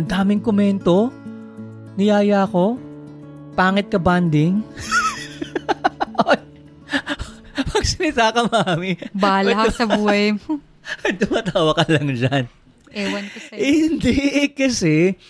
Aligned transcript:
ang 0.00 0.08
daming 0.08 0.40
komento. 0.40 1.12
Niyaya 2.00 2.48
ko. 2.48 2.80
Pangit 3.52 3.92
ka 3.92 4.00
banding. 4.00 4.64
Pag 7.70 7.84
sinita 7.84 8.32
ka, 8.32 8.48
mami. 8.48 8.96
Bahala 9.12 9.68
ka 9.68 9.84
sa 9.84 9.84
buhay 9.84 10.40
mo. 10.40 10.56
Tumatawa 11.20 11.76
ka 11.76 11.84
lang 11.92 12.16
dyan. 12.16 12.48
Ewan 12.96 13.28
ko 13.28 13.38
sa'yo. 13.44 13.60
Eh, 13.60 13.76
hindi, 13.84 14.16
eh, 14.40 14.50
kasi 14.56 15.20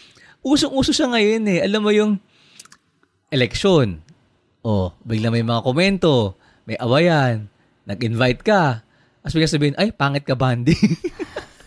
usong-uso 0.47 0.95
siya 0.95 1.11
ngayon 1.11 1.51
eh. 1.51 1.59
Alam 1.67 1.83
mo 1.83 1.91
yung 1.91 2.23
election. 3.35 3.99
Oh, 4.63 4.95
bigla 5.03 5.35
may 5.35 5.43
mga 5.43 5.67
komento. 5.67 6.39
May 6.71 6.79
awayan. 6.79 7.51
Nag-invite 7.91 8.47
ka. 8.47 8.87
Tapos 9.19 9.35
bigla 9.35 9.51
sabihin, 9.51 9.75
ay, 9.83 9.91
pangit 9.91 10.23
ka 10.23 10.39
banding. 10.39 10.95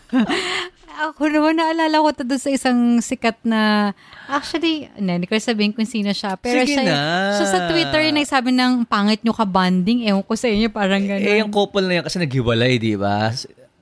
Ako 1.04 1.28
naman 1.28 1.60
naalala 1.60 2.00
ko 2.00 2.08
to 2.16 2.24
doon 2.24 2.40
sa 2.40 2.48
isang 2.48 2.96
sikat 2.98 3.36
na, 3.44 3.92
actually, 4.24 4.88
hindi 4.96 5.28
ko 5.28 5.36
sabihin 5.36 5.76
kung 5.76 5.84
sino 5.84 6.08
siya. 6.10 6.40
Pero 6.40 6.64
Sige 6.64 6.80
siya, 6.80 6.82
na. 6.88 6.96
siya 7.36 7.46
sa 7.46 7.60
Twitter 7.68 8.08
yung 8.08 8.16
nagsabi 8.16 8.50
ng 8.50 8.88
pangit 8.88 9.20
nyo 9.20 9.36
ka 9.36 9.44
banding. 9.44 10.08
Ewan 10.08 10.24
ko 10.24 10.32
sa 10.32 10.48
inyo, 10.48 10.72
parang 10.72 11.04
gano'n. 11.04 11.20
eh, 11.20 11.44
yung 11.44 11.52
couple 11.52 11.84
na 11.84 12.00
yan 12.00 12.04
kasi 12.08 12.16
naghiwalay, 12.16 12.80
di 12.80 12.96
ba? 12.96 13.28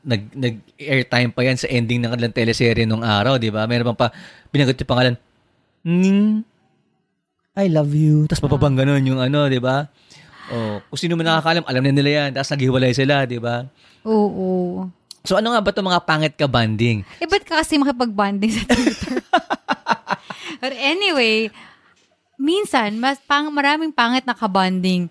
Nag, 0.03 0.35
nag-airtime 0.35 1.31
pa 1.31 1.41
yan 1.47 1.55
sa 1.55 1.71
ending 1.71 2.03
ng 2.03 2.11
kanilang 2.11 2.35
teleserye 2.35 2.83
nung 2.83 3.07
araw, 3.07 3.39
di 3.39 3.55
ba? 3.55 3.71
Meron 3.71 3.95
pa 3.95 3.95
pa, 3.95 4.07
binagot 4.51 4.75
yung 4.75 4.91
pangalan, 4.91 5.15
Ning, 5.83 6.47
I 7.55 7.67
love 7.67 7.91
you. 7.91 8.31
Tapos 8.31 8.43
papabang 8.43 8.79
ganun 8.79 9.03
yung 9.03 9.19
ano, 9.19 9.51
di 9.51 9.59
ba? 9.59 9.91
Oh, 10.51 10.83
kung 10.91 10.99
sino 10.99 11.15
man 11.15 11.27
nakakalam, 11.27 11.67
alam 11.67 11.83
na 11.83 11.91
nila 11.91 12.11
yan. 12.27 12.31
Tapos 12.35 12.51
naghiwalay 12.51 12.95
sila, 12.95 13.27
di 13.27 13.39
ba? 13.39 13.67
Oo. 14.03 14.87
So 15.23 15.39
ano 15.39 15.55
nga 15.55 15.63
ba 15.63 15.71
itong 15.71 15.87
mga 15.87 16.03
pangit 16.03 16.35
ka 16.35 16.51
banding? 16.51 17.07
Eh, 17.23 17.27
ba't 17.31 17.47
ka 17.47 17.63
kasi 17.63 17.79
makipag-banding 17.79 18.51
sa 18.51 18.63
Twitter? 18.67 19.23
But 20.63 20.75
anyway, 20.79 21.51
minsan, 22.39 22.99
mas 22.99 23.23
pang, 23.23 23.51
maraming 23.55 23.95
pangit 23.95 24.27
na 24.27 24.35
kabanding. 24.35 25.11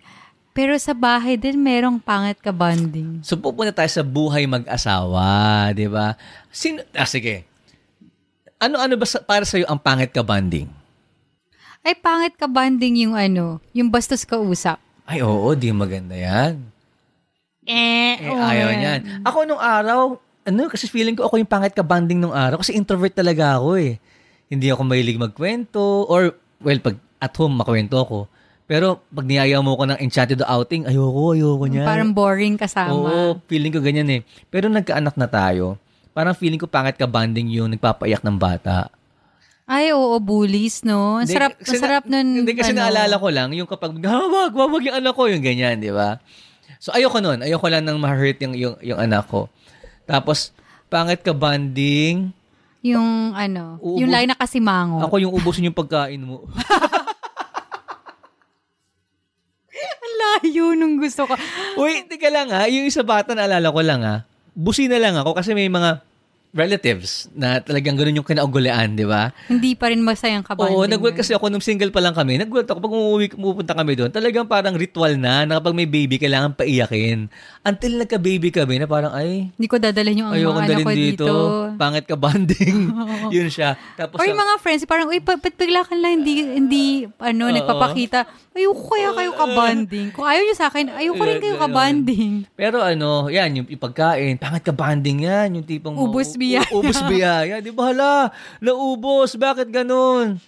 Pero 0.51 0.75
sa 0.75 0.91
bahay 0.91 1.39
din, 1.39 1.55
merong 1.63 1.95
pangit 1.95 2.43
ka 2.43 2.51
banding. 2.51 3.23
So 3.23 3.39
pupunta 3.39 3.71
tayo 3.71 3.87
sa 3.87 4.03
buhay 4.03 4.43
mag-asawa, 4.51 5.71
di 5.71 5.87
ba? 5.87 6.19
Sino, 6.51 6.83
ah, 6.91 7.07
sige. 7.07 7.47
Ano-ano 8.59 8.99
ba 8.99 9.07
sa, 9.07 9.23
para 9.23 9.47
sa'yo 9.47 9.63
ang 9.71 9.79
pangit 9.79 10.11
ka 10.11 10.23
banding? 10.23 10.67
Ay, 11.81 11.95
pangit 11.95 12.35
ka 12.35 12.51
banding 12.51 13.07
yung 13.07 13.15
ano, 13.15 13.63
yung 13.71 13.87
bastos 13.87 14.27
ka 14.27 14.37
usap. 14.37 14.77
Ay, 15.07 15.23
oo, 15.23 15.55
di 15.55 15.71
maganda 15.71 16.13
yan. 16.13 16.61
Eh, 17.65 18.17
Eh, 18.17 18.31
ayaw 18.31 18.69
niyan. 18.73 18.99
Ako 19.25 19.45
nung 19.45 19.61
araw, 19.61 20.17
ano, 20.45 20.61
kasi 20.69 20.89
feeling 20.89 21.13
ko 21.13 21.29
ako 21.29 21.37
yung 21.37 21.49
pangit 21.49 21.77
ka 21.77 21.85
banding 21.85 22.17
nung 22.17 22.33
araw 22.33 22.61
kasi 22.61 22.73
introvert 22.73 23.13
talaga 23.13 23.61
ako 23.61 23.77
eh. 23.77 24.01
Hindi 24.49 24.67
ako 24.73 24.81
mahilig 24.83 25.21
magkwento 25.21 26.09
or, 26.09 26.35
well, 26.59 26.79
pag 26.81 26.97
at 27.21 27.33
home 27.37 27.61
makwento 27.61 28.01
ako. 28.01 28.25
Pero 28.65 29.03
pag 29.13 29.27
niyaya 29.27 29.61
mo 29.61 29.77
ko 29.77 29.85
ng 29.85 29.99
enchanted 30.01 30.41
outing, 30.41 30.89
ayoko, 30.89 31.37
ayoko 31.37 31.65
niya. 31.69 31.85
Parang 31.85 32.15
boring 32.15 32.57
kasama. 32.57 32.95
Oo, 32.95 33.37
feeling 33.45 33.69
ko 33.69 33.83
ganyan 33.83 34.09
eh. 34.09 34.21
Pero 34.49 34.71
nagkaanak 34.71 35.19
na 35.19 35.27
tayo, 35.29 35.77
parang 36.15 36.33
feeling 36.33 36.57
ko 36.57 36.65
pangit 36.65 36.97
ka 36.97 37.05
banding 37.05 37.51
yung 37.51 37.69
nagpapaiyak 37.75 38.23
ng 38.25 38.39
bata. 38.39 38.89
Ay, 39.69 39.93
oo, 39.95 40.17
bullies, 40.19 40.83
no? 40.83 41.21
Ang 41.21 41.29
sarap, 41.29 41.55
kasi 41.59 41.79
sarap 41.79 42.03
nun. 42.03 42.43
Hindi 42.43 42.51
kasi 42.57 42.75
ano. 42.75 42.83
naalala 42.83 43.15
ko 43.15 43.27
lang, 43.31 43.55
yung 43.55 43.69
kapag, 43.69 43.95
ah, 44.09 44.27
wag, 44.27 44.51
wag, 44.51 44.71
wag 44.71 44.83
yung 44.83 44.97
anak 44.99 45.13
ko, 45.15 45.31
yung 45.31 45.43
ganyan, 45.43 45.79
di 45.79 45.93
ba? 45.93 46.19
So, 46.81 46.89
ayoko 46.89 47.21
nun. 47.21 47.39
Ayoko 47.39 47.69
lang 47.69 47.85
nang 47.85 48.01
ma-hurt 48.01 48.41
yung, 48.41 48.57
yung, 48.57 48.75
yung 48.81 48.97
anak 48.97 49.29
ko. 49.29 49.45
Tapos, 50.03 50.49
pangit 50.89 51.21
ka 51.21 51.31
banding, 51.31 52.33
Yung 52.81 53.37
ano, 53.37 53.77
Uubos- 53.77 54.01
yung 54.01 54.09
line 54.09 54.25
na 54.25 54.33
kasimango. 54.33 55.05
ako 55.05 55.21
yung 55.21 55.29
ubusin 55.31 55.69
yung 55.69 55.77
pagkain 55.77 56.17
mo. 56.17 56.49
Ang 60.01 60.13
layo 60.19 60.73
nung 60.73 60.97
gusto 60.97 61.23
ko. 61.23 61.33
Uy, 61.77 62.03
tika 62.05 62.27
lang 62.27 62.49
ha, 62.49 62.65
yung 62.65 62.83
isa 62.83 63.01
bata 63.01 63.31
naalala 63.31 63.69
ko 63.69 63.81
lang 63.81 64.01
ha, 64.01 64.15
busi 64.51 64.89
na 64.89 64.97
lang 64.97 65.13
ako 65.13 65.31
kasi 65.31 65.53
may 65.53 65.69
mga 65.69 66.01
relatives 66.51 67.31
na 67.31 67.63
talagang 67.63 67.95
ganun 67.95 68.19
yung 68.19 68.27
kinaugulian, 68.27 68.91
di 68.91 69.07
ba? 69.07 69.31
Hindi 69.47 69.71
pa 69.71 69.87
rin 69.87 70.03
masayang 70.03 70.43
kabanding. 70.43 70.75
Oo, 70.75 70.83
nag 70.83 70.99
kasi 71.15 71.31
ako 71.31 71.47
nung 71.47 71.63
single 71.63 71.95
pa 71.95 72.03
lang 72.03 72.11
kami. 72.11 72.35
Nag 72.35 72.51
ako 72.51 72.79
pag 72.79 72.91
umuwi, 72.91 73.31
pupunta 73.31 73.71
kami 73.71 73.95
doon. 73.95 74.11
Talagang 74.11 74.43
parang 74.51 74.75
ritual 74.75 75.15
na 75.15 75.47
na 75.47 75.63
kapag 75.63 75.71
may 75.71 75.87
baby, 75.87 76.19
kailangan 76.19 76.51
paiyakin. 76.51 77.31
Until 77.63 78.03
nagka-baby 78.03 78.51
kami 78.51 78.83
na 78.83 78.87
parang, 78.87 79.15
ay, 79.15 79.47
Hindi 79.55 79.67
ko 79.71 79.79
dadalhin 79.79 80.27
yung 80.27 80.29
mga 80.35 80.43
anak 80.43 80.83
ko 80.83 80.91
dito. 80.91 81.23
dito. 81.23 81.35
Pangit 81.79 82.03
ka 82.03 82.19
banding. 82.19 82.79
Yun 83.35 83.47
siya. 83.47 83.79
Tapos, 83.95 84.19
Or 84.19 84.27
yung 84.27 84.39
mga 84.39 84.55
friends, 84.59 84.83
parang, 84.83 85.07
uy, 85.07 85.23
ba't 85.23 85.39
bigla 85.55 85.87
ka 85.87 85.95
lang 85.95 86.19
hindi, 86.19 86.33
hindi, 86.43 86.85
ano, 87.15 87.47
Oo. 87.47 87.55
nagpapakita. 87.55 88.27
Ayoko 88.51 88.83
kaya 88.91 89.15
kayo 89.15 89.31
kabanding. 89.31 90.11
Kung 90.11 90.27
ayaw 90.27 90.43
nyo 90.43 90.55
sa 90.59 90.67
akin, 90.67 90.91
ayoko 90.91 91.23
rin 91.23 91.39
kayo 91.39 91.55
kabanding. 91.55 92.43
pero 92.59 92.83
ano, 92.83 93.31
yan, 93.31 93.63
yung 93.63 93.67
pagkain, 93.79 94.35
pangit 94.35 94.67
ka 94.67 94.75
banding 94.75 95.23
yan. 95.23 95.55
Yung 95.55 95.63
tipong, 95.63 95.95
Ubus 95.95 96.35
biyaya. 96.41 96.65
U- 96.73 96.81
ubus 96.81 96.97
biyaya. 97.05 97.61
Di 97.61 97.69
ba, 97.69 97.93
hala, 97.93 98.33
naubos. 98.57 99.37
Bakit 99.37 99.69
ganun? 99.69 100.41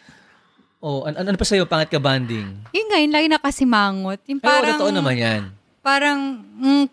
Oh, 0.79 1.05
an- 1.05 1.15
ano 1.15 1.37
pa 1.37 1.45
sa'yo, 1.45 1.63
pangit 1.63 1.87
ka 1.87 2.01
banding? 2.01 2.49
Yun 2.73 2.87
nga, 2.89 2.97
yun 2.97 3.13
lagi 3.13 3.29
nakasimangot. 3.29 4.19
Yung 4.25 4.41
Parang, 4.41 4.57
parang, 4.59 4.75
totoo 4.75 4.91
naman 4.91 5.15
yan. 5.15 5.41
parang, 5.79 6.19
mm, 6.43 6.85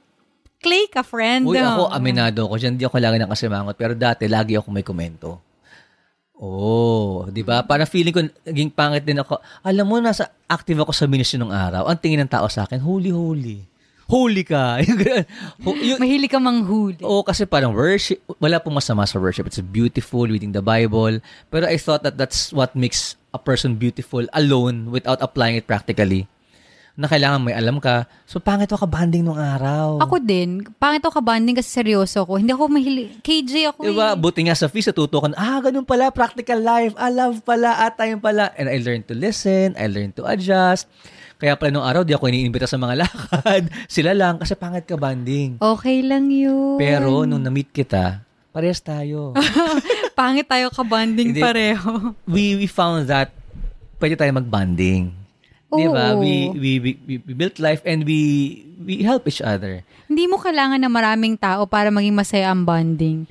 clay 0.60 0.84
ka, 0.86 1.00
friend. 1.00 1.42
Uy, 1.42 1.56
ako, 1.56 1.88
Oh. 1.88 1.90
aminado 1.90 2.44
ako 2.44 2.54
dyan. 2.54 2.76
Hindi 2.76 2.84
ako 2.84 3.00
lagi 3.00 3.16
nakasimangot. 3.18 3.74
Pero 3.74 3.92
dati, 3.94 4.28
lagi 4.28 4.54
ako 4.54 4.68
may 4.68 4.84
komento. 4.84 5.40
Oh, 6.36 7.28
di 7.28 7.42
ba? 7.42 7.60
Para 7.60 7.84
feeling 7.84 8.14
ko, 8.14 8.20
naging 8.42 8.70
pangit 8.70 9.04
din 9.04 9.18
ako. 9.18 9.36
Alam 9.60 9.84
mo, 9.84 9.96
nasa 9.98 10.32
active 10.46 10.80
ako 10.80 10.88
sa 10.90 11.04
ministry 11.04 11.36
nung 11.36 11.52
araw. 11.52 11.84
Ang 11.84 11.98
tingin 11.98 12.20
ng 12.20 12.30
tao 12.30 12.48
sa 12.48 12.64
akin, 12.64 12.78
holy, 12.78 13.12
holy. 13.12 13.60
Holy 14.10 14.42
ka. 14.42 14.82
Mahilig 16.02 16.30
ka 16.30 16.42
manghuli. 16.42 16.98
Oo, 17.06 17.22
kasi 17.22 17.46
parang 17.46 17.70
worship, 17.70 18.18
wala 18.42 18.58
pong 18.58 18.74
masama 18.74 19.06
sa 19.06 19.22
worship. 19.22 19.46
It's 19.46 19.62
beautiful, 19.62 20.26
reading 20.26 20.50
the 20.50 20.64
Bible. 20.64 21.22
Pero 21.46 21.64
I 21.70 21.78
thought 21.78 22.02
that 22.02 22.18
that's 22.18 22.50
what 22.50 22.74
makes 22.74 23.14
a 23.30 23.38
person 23.38 23.78
beautiful 23.78 24.26
alone 24.34 24.90
without 24.90 25.22
applying 25.22 25.54
it 25.54 25.70
practically. 25.70 26.26
Na 26.98 27.06
kailangan 27.06 27.46
may 27.46 27.54
alam 27.54 27.78
ka. 27.78 28.04
So, 28.26 28.42
pangit 28.42 28.68
ako 28.74 28.84
banding 28.84 29.24
nung 29.24 29.38
araw. 29.38 30.02
Ako 30.02 30.18
din, 30.20 30.66
pangit 30.76 31.00
ako 31.00 31.22
kabanding 31.22 31.56
kasi 31.56 31.70
seryoso 31.70 32.26
ko. 32.26 32.36
Hindi 32.36 32.50
ako 32.50 32.66
mahilig. 32.66 33.22
KJ 33.22 33.72
ako 33.72 33.80
Diba? 33.86 34.12
eh. 34.12 34.18
Buti 34.18 34.50
nga 34.50 34.58
sa 34.58 34.66
fees, 34.66 34.90
natuto 34.90 35.22
ka 35.22 35.30
na, 35.30 35.38
ah, 35.38 35.58
ganun 35.62 35.86
pala, 35.86 36.10
practical 36.10 36.58
life, 36.60 36.92
ah, 36.98 37.08
love 37.08 37.40
pala, 37.46 37.78
ah, 37.78 37.94
time 37.94 38.18
pala. 38.18 38.50
And 38.58 38.66
I 38.66 38.82
learned 38.82 39.06
to 39.08 39.14
listen, 39.14 39.78
I 39.78 39.86
learned 39.86 40.18
to 40.18 40.26
adjust. 40.26 40.90
Kaya 41.40 41.56
pala 41.56 41.72
nung 41.72 41.88
araw, 41.88 42.04
di 42.04 42.12
ako 42.12 42.28
iniimbita 42.28 42.68
sa 42.68 42.76
mga 42.76 42.94
lakad. 43.02 43.72
Sila 43.88 44.12
lang, 44.12 44.36
kasi 44.36 44.52
pangit 44.52 44.84
ka 44.84 45.00
banding. 45.00 45.56
Okay 45.56 46.04
lang 46.04 46.28
yun. 46.28 46.76
Pero 46.76 47.24
nung 47.24 47.40
na-meet 47.40 47.72
kita, 47.72 48.20
parehas 48.52 48.84
tayo. 48.84 49.32
pangit 50.20 50.44
tayo 50.44 50.68
kabanding 50.68 51.32
Hindi. 51.32 51.40
pareho. 51.40 52.12
we, 52.28 52.60
we 52.60 52.68
found 52.68 53.08
that 53.08 53.32
pwede 53.96 54.20
tayo 54.20 54.36
mag-bonding. 54.36 55.16
Di 55.70 55.86
ba? 55.86 56.18
We, 56.18 56.50
we, 56.52 56.70
we, 56.76 56.90
we- 57.06 57.22
built 57.32 57.56
life 57.56 57.80
and 57.86 58.02
we, 58.04 58.20
we 58.76 59.00
help 59.00 59.24
each 59.24 59.40
other. 59.40 59.80
Hindi 60.10 60.26
mo 60.26 60.36
kailangan 60.36 60.82
ng 60.82 60.92
maraming 60.92 61.34
tao 61.38 61.64
para 61.64 61.88
maging 61.88 62.12
masaya 62.12 62.50
ang 62.50 62.66
bonding. 62.66 63.24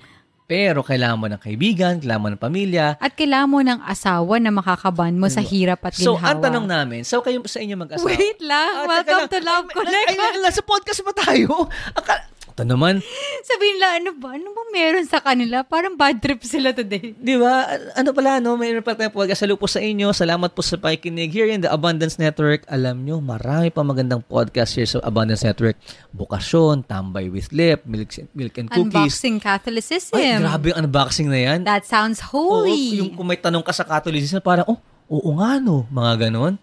Pero 0.49 0.81
kailangan 0.81 1.15
mo 1.15 1.27
ng 1.29 1.37
kaibigan, 1.37 2.01
kailangan 2.01 2.23
mo 2.25 2.29
ng 2.33 2.41
pamilya. 2.41 2.97
At 2.97 3.13
kailangan 3.13 3.47
mo 3.47 3.61
ng 3.61 3.85
asawa 3.85 4.41
na 4.41 4.49
makakaban 4.49 5.13
mo 5.13 5.29
sa 5.29 5.45
hirap 5.45 5.85
at 5.85 5.93
So, 5.93 6.17
ginhawa. 6.17 6.25
ang 6.27 6.39
tanong 6.41 6.65
namin, 6.65 7.01
so 7.05 7.21
kayo 7.21 7.37
sa 7.45 7.61
inyo 7.61 7.77
mag-asawa? 7.77 8.09
Wait 8.09 8.41
lang. 8.41 8.71
Ah, 8.75 8.89
Welcome 8.89 9.13
lang. 9.15 9.29
to 9.29 9.39
Love 9.39 9.67
Connect. 9.69 10.09
Ay, 10.09 10.17
ay, 10.17 10.41
ay, 10.41 10.49
sa 10.49 10.65
podcast 10.65 11.05
pa 11.05 11.13
tayo. 11.13 11.69
Aka- 11.93 12.25
ito 12.59 12.67
naman, 12.67 12.99
Sabihin 13.39 13.79
nila, 13.79 13.87
ano 14.03 14.11
ba? 14.19 14.35
Ano 14.35 14.51
ba 14.51 14.63
meron 14.75 15.07
sa 15.07 15.23
kanila? 15.23 15.63
Parang 15.63 15.95
bad 15.95 16.19
trip 16.19 16.43
sila 16.43 16.75
today. 16.75 17.15
di 17.15 17.39
ba? 17.39 17.71
Ano 17.95 18.11
pala, 18.11 18.43
no? 18.43 18.59
Mayroon 18.59 18.83
pa 18.83 18.99
tayong 18.99 19.15
podcast. 19.15 19.47
Hello 19.47 19.55
po 19.55 19.63
sa 19.65 19.79
inyo. 19.79 20.11
Salamat 20.11 20.51
po 20.51 20.59
sa 20.59 20.75
pakikinig 20.75 21.31
here 21.31 21.47
in 21.47 21.63
the 21.63 21.71
Abundance 21.71 22.19
Network. 22.19 22.67
Alam 22.67 23.07
nyo, 23.07 23.23
marami 23.23 23.71
pa 23.71 23.79
magandang 23.79 24.19
podcast 24.27 24.75
here 24.75 24.85
sa 24.85 24.99
Abundance 25.07 25.47
Network. 25.47 25.79
Bukasyon, 26.11 26.83
Tambay 26.83 27.31
with 27.31 27.47
Lip, 27.55 27.87
Milk, 27.87 28.11
milk 28.35 28.53
and 28.59 28.67
Cookies. 28.67 28.91
Unboxing 28.91 29.37
Catholicism. 29.39 30.13
Ay, 30.19 30.35
grabe 30.35 30.75
ang 30.75 30.83
unboxing 30.83 31.31
na 31.31 31.39
yan. 31.39 31.59
That 31.63 31.87
sounds 31.87 32.19
Oo, 32.35 32.67
holy. 32.67 32.99
yung 32.99 33.15
kung 33.15 33.31
may 33.31 33.39
tanong 33.39 33.63
ka 33.63 33.71
sa 33.71 33.87
Catholicism, 33.87 34.43
parang, 34.43 34.67
oh, 34.67 34.79
oo 35.07 35.31
nga 35.39 35.63
no, 35.63 35.87
mga 35.87 36.27
ganon. 36.27 36.59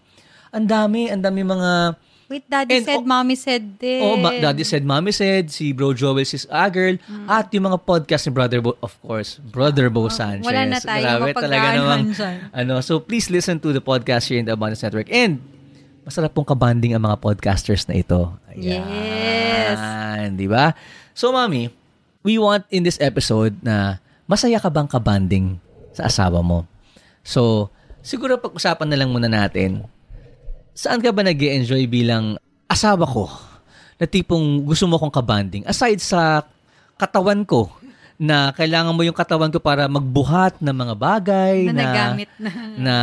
Ang 0.53 0.65
dami, 0.69 1.09
ang 1.09 1.25
dami 1.25 1.41
mga, 1.41 1.97
Wait, 2.27 2.43
daddy 2.43 2.75
And, 2.75 2.83
said, 2.83 2.99
oh, 2.99 3.07
mommy 3.07 3.35
said 3.39 3.63
din. 3.79 4.03
oh, 4.03 4.19
ma- 4.19 4.35
Daddy 4.35 4.67
said, 4.67 4.83
Mommy 4.83 5.15
said, 5.15 5.47
si 5.47 5.71
Bro 5.71 5.95
Joel, 5.95 6.27
sis 6.27 6.43
Agirl, 6.51 6.99
at 7.23 7.47
yung 7.55 7.71
mga 7.71 7.79
podcast 7.87 8.27
ni 8.27 8.35
Brother 8.35 8.59
Bo, 8.59 8.75
of 8.83 8.91
course, 8.99 9.39
Brother 9.39 9.87
Bo 9.87 10.11
Sanchez. 10.11 10.43
Mm. 10.43 10.47
Oh, 10.47 10.51
wala 10.51 10.63
na 10.67 10.79
tayo 10.83 11.03
Grabe, 11.07 11.31
talaga 11.31 11.67
namang, 11.79 12.03
ano, 12.59 12.83
so 12.83 12.99
please 12.99 13.31
listen 13.31 13.63
to 13.63 13.71
the 13.71 13.79
podcast 13.79 14.27
here 14.27 14.35
in 14.35 14.43
the 14.43 14.51
Abundance 14.51 14.83
Network. 14.83 15.07
And, 15.07 15.39
masarap 16.03 16.35
pong 16.35 16.47
kabanding 16.47 16.95
ang 16.95 17.07
mga 17.07 17.15
podcasters 17.19 17.87
na 17.87 17.95
ito. 17.95 18.35
Yes. 18.51 19.79
Di 20.35 20.47
ba? 20.51 20.75
So, 21.15 21.31
Mami, 21.31 21.71
we 22.23 22.35
want 22.35 22.67
in 22.67 22.83
this 22.83 22.99
episode 22.99 23.55
na 23.63 24.03
masaya 24.27 24.59
ka 24.59 24.67
bang 24.67 24.87
kabanding 24.87 25.63
sa 25.95 26.11
asawa 26.11 26.43
mo. 26.43 26.67
So, 27.23 27.71
siguro 28.03 28.35
pag-usapan 28.35 28.87
na 28.87 28.99
lang 28.99 29.11
muna 29.11 29.31
natin, 29.31 29.87
saan 30.77 31.01
ka 31.01 31.09
ba 31.09 31.25
nag 31.25 31.35
enjoy 31.35 31.89
bilang 31.89 32.37
asawa 32.69 33.03
ko? 33.03 33.25
Na 33.97 34.05
tipong 34.05 34.61
gusto 34.61 34.85
mo 34.85 34.95
kong 34.95 35.09
kabanding? 35.09 35.65
Aside 35.65 35.97
sa 35.97 36.45
katawan 36.93 37.41
ko, 37.41 37.73
na 38.17 38.49
kailangan 38.49 38.93
mo 38.93 39.05
yung 39.05 39.13
katawan 39.13 39.49
ko 39.49 39.57
para 39.57 39.85
magbuhat 39.85 40.57
ng 40.57 40.73
mga 40.73 40.93
bagay 40.97 41.55
Na 41.65 41.69
na, 41.69 41.81
nagamit 41.85 42.29
na. 42.37 42.49
na 42.73 42.95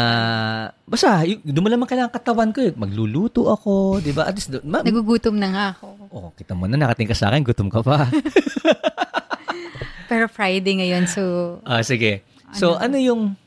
basta 0.82 1.22
doon 1.46 1.70
naman 1.70 1.86
kailangan 1.86 2.10
katawan 2.10 2.50
ko 2.50 2.58
eh. 2.58 2.74
magluluto 2.74 3.46
ako 3.46 4.02
di 4.02 4.10
ba 4.10 4.26
at 4.26 4.34
least 4.34 4.50
ma- 4.66 4.82
Nagugutom 4.82 5.38
na 5.38 5.48
nga 5.54 5.64
ako. 5.70 5.86
oh 6.10 6.28
kita 6.34 6.58
mo 6.58 6.66
na 6.66 6.74
nakating 6.74 7.06
ka 7.06 7.14
sa 7.14 7.30
akin 7.30 7.46
gutom 7.46 7.70
ka 7.70 7.78
pa 7.78 8.10
Pero 10.10 10.26
Friday 10.26 10.82
ngayon, 10.82 11.06
so 11.06 11.22
ah 11.62 11.80
sige 11.80 12.26
so 12.50 12.74
ano, 12.74 12.98
yung 12.98 13.38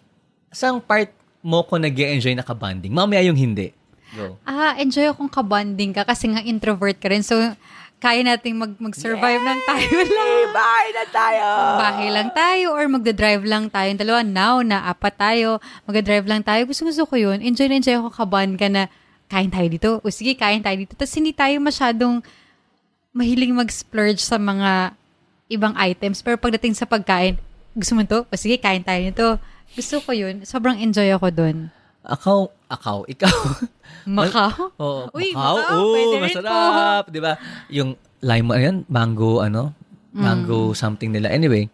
sang 0.50 0.80
part 0.80 1.12
mo 1.44 1.68
ko 1.68 1.76
nag 1.76 1.94
enjoy 1.94 2.32
na 2.32 2.48
kabanding 2.48 2.96
mamaya 2.96 3.28
yung 3.28 3.36
hindi 3.36 3.76
go 4.14 4.38
Ah, 4.44 4.78
enjoy 4.78 5.10
akong 5.10 5.28
kabonding 5.28 5.92
ka 5.92 6.04
kasi 6.04 6.32
nga 6.32 6.40
introvert 6.40 6.96
ka 6.96 7.12
rin. 7.12 7.26
So, 7.26 7.36
kaya 7.98 8.22
nating 8.22 8.54
mag- 8.54 8.78
mag-survive 8.78 9.42
lang 9.42 9.58
tayo 9.66 9.90
lang. 10.06 10.30
bye 10.54 10.90
na 10.94 11.06
tayo 11.10 11.46
Bahay 11.82 12.10
lang 12.14 12.30
tayo 12.30 12.68
or 12.78 12.86
magdadrive 12.86 13.42
lang 13.42 13.74
tayo. 13.74 13.90
Yung 13.90 13.98
dalawa, 13.98 14.20
now 14.22 14.62
na 14.62 14.86
apat 14.86 15.18
tayo, 15.18 15.58
magdadrive 15.90 16.30
lang 16.30 16.46
tayo. 16.46 16.62
Gusto 16.70 16.86
gusto 16.86 17.10
ko 17.10 17.18
yun. 17.18 17.42
Enjoy 17.42 17.66
na 17.66 17.82
enjoy 17.82 17.98
ako 17.98 18.14
kaband 18.14 18.54
ka 18.54 18.70
na 18.70 18.86
kain 19.28 19.50
tayo 19.50 19.68
dito. 19.68 19.90
O 20.06 20.14
sige, 20.14 20.38
kain 20.38 20.62
tayo 20.62 20.78
dito. 20.78 20.94
Tapos 20.94 21.12
hindi 21.18 21.34
tayo 21.34 21.58
masyadong 21.58 22.22
mahiling 23.12 23.58
mag-splurge 23.58 24.22
sa 24.22 24.38
mga 24.38 24.94
ibang 25.50 25.74
items. 25.76 26.22
Pero 26.22 26.38
pagdating 26.38 26.78
sa 26.78 26.86
pagkain, 26.86 27.42
gusto 27.74 27.98
mo 27.98 28.06
to? 28.06 28.30
O 28.30 28.34
sige, 28.38 28.62
kain 28.62 28.86
tayo 28.86 29.02
nito. 29.02 29.28
Gusto 29.74 30.00
ko 30.06 30.14
yun. 30.14 30.46
Sobrang 30.46 30.78
enjoy 30.78 31.10
ako 31.10 31.34
dun. 31.34 31.74
Akaw 32.08 32.48
akaw 32.72 33.04
ikaw 33.06 33.36
Macau? 34.08 34.72
Oo, 34.84 35.12
Uy, 35.12 35.36
Macau. 35.36 35.56
Macau, 35.60 35.76
Oo, 35.76 35.92
pwede 35.92 36.16
rin 36.16 36.24
masarap. 36.24 37.04
Di 37.12 37.20
ba? 37.20 37.36
Yung 37.68 38.00
lime, 38.24 38.48
ayan, 38.56 38.76
mango, 38.88 39.44
ano? 39.44 39.76
Mango 40.16 40.72
something 40.72 41.12
nila. 41.12 41.28
Anyway, 41.30 41.68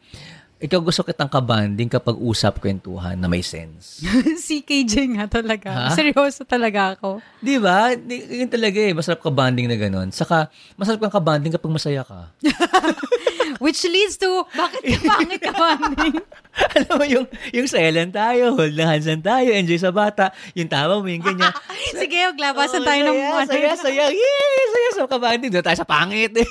ikaw 0.63 0.80
gusto 0.80 1.04
kitang 1.04 1.27
kabanding 1.27 1.92
kapag 1.92 2.15
usap 2.15 2.63
kwentuhan 2.63 3.19
na 3.19 3.27
may 3.27 3.44
sense. 3.44 4.00
si 4.48 4.63
KJ 4.63 5.19
nga 5.19 5.27
talaga. 5.27 5.92
Ha? 5.92 5.92
Seryoso 5.92 6.48
talaga 6.48 6.95
ako. 6.95 7.19
Di 7.44 7.60
ba? 7.60 7.92
Yun 8.07 8.48
talaga 8.48 8.80
eh. 8.80 8.95
Masarap 8.95 9.19
kabanding 9.19 9.68
na 9.68 9.75
ganun. 9.75 10.07
Saka, 10.15 10.48
masarap 10.80 11.04
kang 11.04 11.19
kabanding 11.19 11.51
kapag 11.51 11.68
masaya 11.68 12.07
ka. 12.07 12.31
Which 13.63 13.83
leads 13.83 14.15
to, 14.24 14.48
bakit 14.56 15.04
ka 15.04 15.04
pangit 15.04 15.39
ka 15.44 15.51
bonding? 15.51 16.15
Alam 16.80 16.94
mo, 16.95 17.06
yung, 17.12 17.25
yung 17.51 17.68
silent 17.68 18.15
tayo, 18.15 18.56
hold 18.56 18.75
na 18.75 18.88
hands 18.95 19.07
tayo, 19.19 19.50
enjoy 19.51 19.80
sa 19.80 19.92
bata, 19.92 20.31
yung 20.56 20.71
tama 20.71 21.00
mo, 21.00 21.07
yung 21.12 21.24
ganyan. 21.24 21.51
Sige, 21.92 22.27
maglabasan 22.31 22.83
Oo, 22.83 22.88
tayo 22.88 23.01
ng 23.04 23.19
saya, 23.19 23.27
ano. 23.36 23.48
saya, 23.51 23.71
saya, 23.75 24.04
yay, 24.15 24.63
saya 24.71 24.89
sa 24.95 25.12
kabanding. 25.12 25.51
Doon 25.51 25.63
tayo 25.63 25.80
sa 25.80 25.88
pangit 25.88 26.31
eh. 26.39 26.48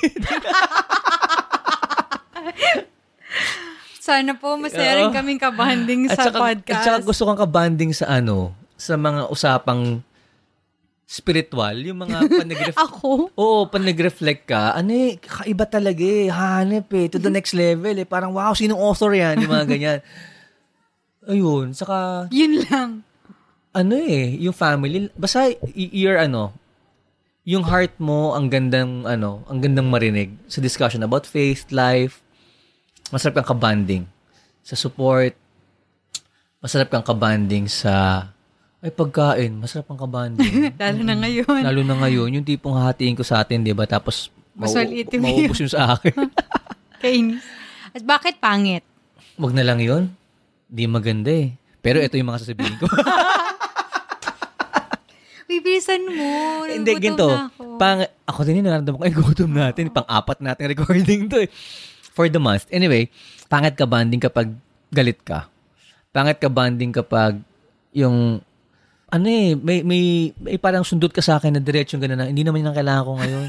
Sana 4.03 4.35
po 4.35 4.59
masaya 4.59 4.99
rin 4.99 5.15
kaming 5.15 5.39
kabanding 5.39 6.11
sa 6.11 6.27
saka, 6.27 6.35
podcast. 6.35 6.75
At 6.75 6.83
saka 6.83 6.99
gusto 7.07 7.23
kong 7.23 7.39
kabanding 7.39 7.95
sa 7.95 8.19
ano, 8.19 8.51
sa 8.75 8.99
mga 8.99 9.31
usapang 9.31 10.03
spiritual, 11.07 11.79
yung 11.79 12.03
mga 12.03 12.27
panag 12.43 12.75
Ako? 12.75 13.31
Oo, 13.31 13.71
pag 13.71 13.79
nag-reflect 13.79 14.43
ka, 14.43 14.75
ano 14.75 14.91
eh, 14.91 15.15
kakaiba 15.23 15.65
talaga 15.71 16.03
eh, 16.03 16.27
hanip 16.27 16.91
eh, 16.91 17.07
to 17.07 17.15
the 17.15 17.31
next 17.39 17.55
level 17.55 17.95
eh. 17.95 18.03
Parang, 18.03 18.35
wow, 18.35 18.51
sinong 18.51 18.75
author 18.75 19.15
yan? 19.15 19.39
Yung 19.39 19.53
mga 19.55 19.67
ganyan. 19.71 19.99
Ayun, 21.23 21.71
saka, 21.71 22.27
Yun 22.27 22.59
lang. 22.67 22.89
ano 23.71 23.93
eh, 23.95 24.35
yung 24.35 24.51
family, 24.51 25.07
basta 25.15 25.47
your 25.71 26.19
ano, 26.19 26.51
yung 27.47 27.63
heart 27.63 27.95
mo, 28.03 28.35
ang 28.35 28.51
gandang, 28.51 29.07
ano, 29.07 29.47
ang 29.47 29.63
gandang 29.63 29.87
marinig 29.87 30.35
sa 30.51 30.59
discussion 30.59 31.07
about 31.07 31.23
faith, 31.23 31.71
life, 31.71 32.22
masarap 33.13 33.45
kang 33.45 33.53
kabanding 33.53 34.09
sa 34.65 34.73
support, 34.73 35.37
masarap 36.57 36.89
kang 36.89 37.05
kabanding 37.05 37.69
sa, 37.69 38.25
ay 38.81 38.89
pagkain, 38.89 39.53
masarap 39.53 39.85
kang 39.85 40.01
kabanding. 40.01 40.73
Lalo 40.81 41.01
na 41.05 41.13
ngayon. 41.21 41.61
Lalo 41.61 41.81
na 41.85 41.95
ngayon, 42.01 42.33
yung 42.33 42.47
tipong 42.47 42.73
hahatiin 42.73 43.13
ko 43.13 43.21
sa 43.21 43.45
atin, 43.45 43.61
di 43.61 43.69
ba? 43.69 43.85
Tapos, 43.85 44.33
mau- 44.57 44.73
maubos 44.73 45.61
yung 45.61 45.69
sa 45.69 45.93
akin. 45.93 46.17
Kainis. 47.05 47.45
At 47.93 48.01
bakit 48.01 48.41
pangit? 48.41 48.81
Wag 49.37 49.53
na 49.53 49.61
lang 49.61 49.77
yun. 49.77 50.09
Di 50.65 50.89
maganda 50.89 51.29
eh. 51.29 51.53
Pero 51.85 52.01
ito 52.01 52.17
yung 52.17 52.33
mga 52.33 52.41
sasabihin 52.41 52.81
ko. 52.81 52.89
Bibilisan 55.53 56.01
mo. 56.09 56.65
Hindi, 56.65 56.97
ako. 56.97 57.77
Pang, 57.77 58.01
ako 58.25 58.39
din 58.47 58.63
yung 58.63 58.67
nararamdaman 58.71 58.97
ko, 58.97 59.05
ay 59.05 59.13
gutom 59.13 59.51
natin. 59.53 59.93
Pang-apat 59.93 60.41
natin 60.41 60.65
recording 60.73 61.29
to 61.29 61.45
eh. 61.45 61.51
For 62.13 62.29
the 62.29 62.37
month. 62.37 62.69
Anyway, 62.69 63.09
pangit 63.49 63.73
ka 63.73 63.89
banding 63.89 64.21
kapag 64.21 64.53
galit 64.89 65.17
ka. 65.25 65.49
Pangit 66.13 66.37
ka 66.37 66.47
banding 66.47 66.93
kapag 66.93 67.41
yung 67.89 68.41
ano 69.09 69.25
eh, 69.29 69.53
may, 69.53 69.85
may, 69.85 70.03
may 70.41 70.57
parang 70.57 70.81
sundot 70.81 71.13
ka 71.13 71.21
sa 71.21 71.37
akin 71.37 71.53
na 71.53 71.61
diretsyon 71.61 72.01
gano'n 72.01 72.17
na, 72.17 72.29
hindi 72.29 72.41
naman 72.41 72.65
yung 72.65 72.73
kailangan 72.73 73.05
ko 73.05 73.11
ngayon. 73.21 73.47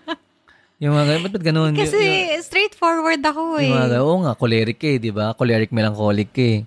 yung 0.84 0.92
mga, 0.92 1.12
ba't 1.24 1.32
ba't 1.32 1.44
ganun? 1.44 1.72
Kasi 1.72 1.96
Yung- 1.96 2.28
yung- 2.36 2.44
straightforward 2.44 3.20
ako 3.24 3.56
eh. 3.56 3.72
Yung 3.72 3.76
mga, 3.88 3.96
oo 4.04 4.20
nga, 4.20 4.36
choleric 4.36 4.76
ka 4.76 4.88
eh, 4.88 4.98
di 5.00 5.08
ba? 5.08 5.32
Choleric 5.32 5.72
melancholic 5.72 6.28
ka 6.32 6.44
eh. 6.44 6.58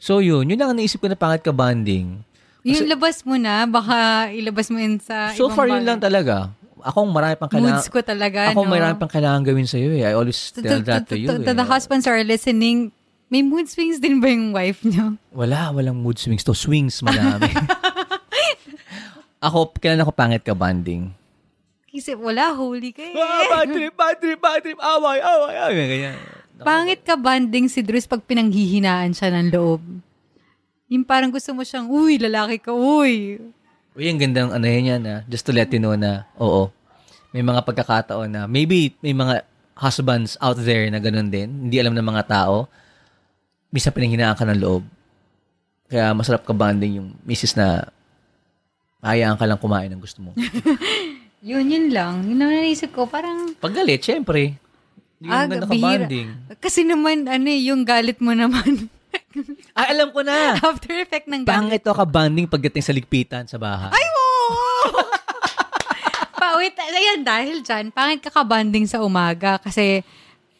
So 0.00 0.24
yun, 0.24 0.48
yun 0.48 0.56
lang 0.56 0.72
ang 0.72 0.80
naisip 0.80 0.96
ko 0.96 1.12
na 1.12 1.16
pangit 1.16 1.44
ka 1.44 1.52
banding. 1.52 2.24
Yung 2.64 2.88
labas 2.88 3.20
mo 3.22 3.36
na, 3.36 3.68
baka 3.68 4.28
ilabas 4.32 4.72
mo 4.72 4.80
yun 4.80 4.96
sa 4.96 5.36
So 5.36 5.46
ibang 5.46 5.56
far, 5.56 5.66
yun 5.68 5.84
bagay. 5.84 5.88
lang 5.92 6.00
talaga. 6.00 6.36
Ako 6.86 7.02
marami 7.04 7.34
pang 7.34 7.50
kailangan. 7.50 7.82
Moods 7.82 7.90
ko 7.90 7.98
talaga, 7.98 8.54
Ako 8.54 8.62
no? 8.62 8.70
marami 8.70 8.94
pang 8.94 9.10
kailangan 9.10 9.42
gawin 9.42 9.66
sa'yo 9.66 9.90
eh. 9.98 10.06
I 10.06 10.14
always 10.14 10.38
tell 10.54 10.86
that 10.86 11.10
to 11.10 11.18
you 11.18 11.26
to- 11.26 11.42
to 11.42 11.50
eh. 11.50 11.58
the 11.58 11.66
husbands 11.66 12.06
are 12.06 12.22
listening, 12.22 12.94
may 13.26 13.42
mood 13.42 13.66
swings 13.66 13.98
din 13.98 14.22
ba 14.22 14.30
yung 14.30 14.54
wife 14.54 14.86
niyo? 14.86 15.18
Wala, 15.34 15.74
walang 15.74 15.98
mood 15.98 16.14
swings 16.14 16.46
to. 16.46 16.54
Swings, 16.54 17.02
madami. 17.02 17.50
ako, 19.46 19.74
kailan 19.76 20.06
ako 20.06 20.14
pangit 20.14 20.46
ka 20.46 20.54
banding? 20.54 21.10
Kasi 21.90 22.14
wala, 22.14 22.54
holy 22.54 22.94
ka 22.94 23.02
eh. 23.02 23.16
Ah, 23.16 23.44
bad 23.50 23.66
trip, 23.66 23.94
bad 23.96 24.16
trip, 24.20 24.38
bad 24.38 24.60
trip, 24.62 24.78
away, 24.78 25.18
away, 25.18 25.54
away. 25.58 25.86
Ganyan. 25.90 26.16
Pangit 26.56 27.00
ka 27.02 27.18
banding 27.18 27.66
si 27.66 27.82
Drews 27.82 28.06
pag 28.06 28.22
pinanghihinaan 28.22 29.10
siya 29.10 29.34
ng 29.34 29.48
loob. 29.50 29.82
Yung 30.86 31.02
parang 31.02 31.34
gusto 31.34 31.50
mo 31.50 31.66
siyang, 31.66 31.90
uy, 31.90 32.14
lalaki 32.16 32.62
ka, 32.62 32.70
uy. 32.70 33.42
Uy, 33.96 34.06
ang 34.06 34.20
gandang 34.20 34.52
ano 34.52 34.62
yan 34.62 34.84
yan, 34.86 35.02
ah. 35.04 35.20
Just 35.24 35.42
to 35.42 35.52
let 35.52 35.72
you 35.72 35.80
know 35.80 35.96
na, 35.96 36.28
oo, 36.36 36.68
may 37.32 37.40
mga 37.40 37.64
pagkakataon 37.64 38.28
na, 38.28 38.42
maybe 38.44 38.92
may 39.00 39.12
mga 39.12 39.40
husbands 39.74 40.36
out 40.38 40.56
there 40.58 40.84
na 40.86 41.00
ganun 41.00 41.28
din, 41.28 41.48
hindi 41.64 41.76
alam 41.76 41.92
ng 41.92 42.04
mga 42.06 42.24
tao, 42.26 42.68
minsan 43.68 43.92
pinanghinaan 43.92 44.36
ka 44.36 44.44
ng 44.44 44.60
loob. 44.60 44.84
Kaya 45.86 46.12
masarap 46.12 46.44
ka 46.44 46.52
banding 46.52 46.98
yung 46.98 47.08
misis 47.22 47.52
na 47.52 47.88
hayaan 49.00 49.36
ka 49.36 49.44
lang 49.44 49.56
kumain 49.56 49.88
ng 49.88 50.00
gusto 50.00 50.20
mo. 50.20 50.30
Yun, 51.46 51.62
yun 51.62 51.86
lang. 51.94 52.26
Yun 52.26 52.42
ang 52.42 52.50
naisip 52.50 52.90
ko, 52.90 53.06
parang, 53.06 53.54
Pag 53.56 53.76
galit, 53.76 54.02
syempre. 54.02 54.58
Yung 55.22 55.30
Ah, 55.30 55.46
ganda 55.46 55.62
ka 55.62 55.70
bihira. 55.70 56.02
banding. 56.02 56.28
kasi 56.58 56.82
naman, 56.82 57.22
ano 57.22 57.46
eh, 57.46 57.60
yung 57.64 57.86
galit 57.86 58.18
mo 58.18 58.34
naman. 58.34 58.90
Ay, 59.76 59.86
alam 59.92 60.08
ko 60.10 60.20
na. 60.24 60.56
After 60.56 60.92
effect 60.96 61.28
ng 61.28 61.44
galit. 61.44 61.52
Pangit 61.52 61.82
to 61.84 61.92
ka 61.92 62.06
banding 62.08 62.48
pagdating 62.48 62.84
sa 62.84 62.96
ligpitan 62.96 63.44
sa 63.44 63.60
bahay. 63.60 63.92
Ay, 63.92 64.06
mo! 64.12 64.26
pa, 66.46 66.54
wait, 66.54 66.78
ayan, 66.78 67.20
dahil 67.26 67.58
dyan, 67.66 67.90
pangit 67.90 68.22
ka 68.22 68.30
kabanding 68.30 68.86
sa 68.86 69.02
umaga 69.02 69.58
kasi 69.58 70.06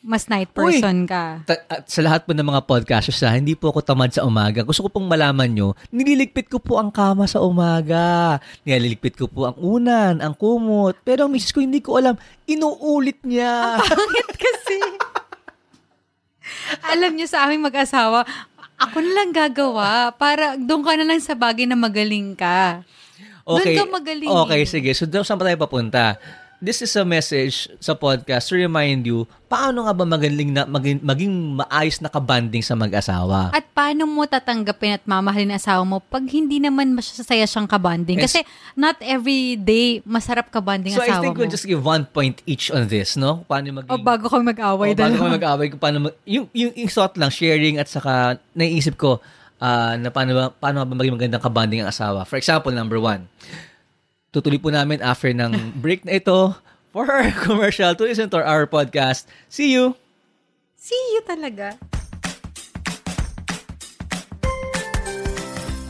mas 0.06 0.30
night 0.30 0.50
person 0.54 1.02
ka. 1.02 1.42
Ta- 1.46 1.66
at 1.66 1.90
sa 1.90 1.98
lahat 1.98 2.22
po 2.26 2.30
ng 2.30 2.46
mga 2.46 2.62
podcasters 2.62 3.18
na 3.22 3.34
hindi 3.34 3.58
po 3.58 3.75
ako 3.75 3.82
tamad 3.82 4.14
sa 4.14 4.22
umaga, 4.22 4.62
gusto 4.62 4.86
ko 4.86 4.88
pong 4.90 5.10
malaman 5.10 5.50
nyo, 5.50 5.68
nililigpit 5.90 6.46
ko 6.46 6.62
po 6.62 6.78
ang 6.78 6.94
kama 6.94 7.26
sa 7.26 7.42
umaga. 7.42 8.38
Nililigpit 8.62 9.18
ko 9.18 9.26
po 9.26 9.50
ang 9.50 9.58
unan, 9.58 10.22
ang 10.22 10.34
kumot. 10.38 10.94
Pero 11.02 11.26
ang 11.26 11.34
misis 11.34 11.50
ko 11.50 11.58
hindi 11.58 11.82
ko 11.82 11.98
alam, 11.98 12.14
inuulit 12.46 13.18
niya. 13.26 13.82
Pangit 13.82 14.30
kasi. 14.34 14.78
Alam 16.93 17.17
niyo 17.17 17.26
sa 17.31 17.47
aming 17.47 17.65
mag-asawa, 17.65 18.26
ako 18.76 18.97
na 19.00 19.12
lang 19.17 19.31
gagawa 19.33 20.12
para 20.15 20.55
doon 20.61 20.85
ka 20.85 20.93
na 21.00 21.07
lang 21.09 21.21
sa 21.23 21.33
bagay 21.33 21.65
na 21.65 21.79
magaling 21.79 22.37
ka. 22.37 22.85
Doon 23.47 23.62
ka 23.62 23.85
magaling 23.88 24.29
Okay, 24.29 24.62
eh. 24.62 24.69
sige. 24.69 24.91
So, 24.93 25.07
doon 25.07 25.23
saan 25.23 25.38
pa 25.38 25.47
tayo 25.47 25.61
papunta? 25.62 26.19
This 26.58 26.80
is 26.80 26.92
a 26.94 27.04
message 27.04 27.68
sa 27.78 27.92
podcast 27.92 28.48
to 28.48 28.56
remind 28.56 29.04
you, 29.04 29.25
paano 29.46 29.84
nga 29.84 29.92
ba 29.92 30.02
magaling 30.02 30.50
na, 30.50 30.64
maging, 30.64 30.98
maging 31.00 31.32
maayos 31.56 32.00
na 32.00 32.08
kabanding 32.08 32.60
sa 32.60 32.72
mag-asawa? 32.72 33.52
At 33.52 33.68
paano 33.70 34.04
mo 34.04 34.25
tatanggapin 34.25 34.96
at 34.96 35.04
mamahalin 35.04 35.52
ang 35.52 35.60
asawa 35.60 35.82
mo 35.82 36.00
pag 36.00 36.25
hindi 36.25 36.58
naman 36.58 36.96
masasaya 36.96 37.44
siyang 37.44 37.68
kabanding? 37.68 38.18
Kasi 38.18 38.40
not 38.75 38.96
every 39.00 39.54
day 39.54 40.00
masarap 40.02 40.48
kabanding 40.48 40.92
So 40.92 41.04
I 41.04 41.12
asawa 41.12 41.22
think 41.22 41.34
mo. 41.34 41.44
we'll 41.44 41.52
just 41.52 41.68
give 41.68 41.80
one 41.80 42.08
point 42.08 42.40
each 42.44 42.72
on 42.72 42.88
this, 42.88 43.14
no? 43.14 43.44
Paano 43.44 43.82
maging... 43.82 43.92
o 43.92 44.00
bago 44.00 44.26
Oh, 44.26 44.42
mag-away 44.42 44.92
bago 44.92 45.00
dalawa. 45.12 45.18
kami 45.20 45.30
mag-away, 45.38 45.66
paano 45.76 45.96
mag- 46.10 46.18
yung, 46.25 46.48
yung, 46.50 46.72
yung 46.75 46.90
thought 46.90 47.14
lang, 47.16 47.30
sharing 47.30 47.76
at 47.76 47.86
saka 47.86 48.40
naiisip 48.52 48.96
ko 48.96 49.20
ah, 49.56 49.96
na 49.96 50.08
paano 50.08 50.32
ba, 50.36 50.44
paano 50.50 50.84
ba 50.84 50.92
maging 50.92 51.14
magandang 51.16 51.40
kabanding 51.40 51.80
ang 51.84 51.88
asawa. 51.88 52.25
For 52.25 52.36
example, 52.36 52.72
number 52.72 52.98
one, 52.98 53.25
tutuloy 54.37 54.61
po 54.61 54.69
namin 54.69 55.00
after 55.00 55.33
ng 55.33 55.57
break 55.83 56.05
na 56.05 56.21
ito 56.21 56.52
for 56.93 57.09
our 57.09 57.33
commercial 57.49 57.97
to 57.97 58.05
listen 58.05 58.28
to 58.28 58.37
our 58.37 58.69
podcast. 58.69 59.25
See 59.49 59.73
you! 59.73 59.97
See 60.76 61.00
you 61.16 61.25
talaga. 61.25 61.81